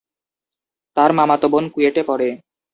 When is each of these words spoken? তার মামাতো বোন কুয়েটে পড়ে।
তার 0.97 1.11
মামাতো 1.13 1.47
বোন 1.49 1.65
কুয়েটে 1.73 2.01
পড়ে। 2.07 2.29